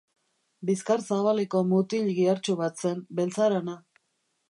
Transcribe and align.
Bizkar 0.69 1.03
zabaleko 1.09 1.63
mutil 1.73 2.09
gihartsu 2.17 2.59
bat 2.65 2.85
zen, 2.87 3.07
beltzarana. 3.21 3.79